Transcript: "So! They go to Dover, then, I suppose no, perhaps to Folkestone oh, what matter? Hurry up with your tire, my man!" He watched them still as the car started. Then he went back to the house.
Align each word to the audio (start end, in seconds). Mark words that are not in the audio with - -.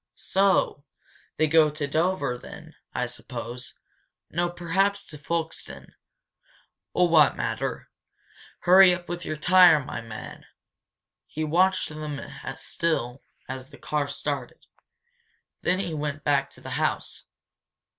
"So! 0.15 0.83
They 1.37 1.45
go 1.45 1.69
to 1.69 1.85
Dover, 1.85 2.35
then, 2.35 2.73
I 2.91 3.05
suppose 3.05 3.75
no, 4.31 4.49
perhaps 4.49 5.05
to 5.05 5.17
Folkestone 5.19 5.93
oh, 6.95 7.03
what 7.03 7.35
matter? 7.35 7.87
Hurry 8.61 8.95
up 8.95 9.07
with 9.07 9.25
your 9.25 9.37
tire, 9.37 9.79
my 9.79 10.01
man!" 10.01 10.47
He 11.27 11.43
watched 11.43 11.89
them 11.89 12.19
still 12.55 13.21
as 13.47 13.69
the 13.69 13.77
car 13.77 14.07
started. 14.07 14.65
Then 15.61 15.77
he 15.77 15.93
went 15.93 16.23
back 16.23 16.49
to 16.49 16.61
the 16.61 16.71
house. 16.81 17.25